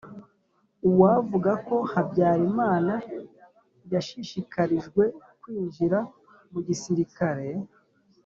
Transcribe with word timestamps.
uwavuga 0.89 1.51
ko 1.67 1.75
habyarimana 1.91 2.93
yashishikarijwe 3.93 5.03
kwinjira 5.41 5.99
mu 6.51 6.59
gisilikare, 6.67 7.47